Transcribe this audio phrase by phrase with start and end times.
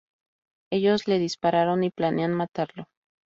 [0.71, 2.87] Ellos le dispararon y planean matarlo.